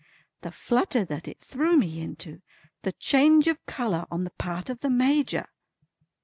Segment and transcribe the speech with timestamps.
[0.41, 2.41] The flutter that it threw me into.
[2.81, 5.45] The change of colour on the part of the Major!